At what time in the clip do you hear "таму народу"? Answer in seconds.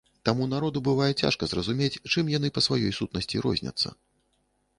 0.27-0.81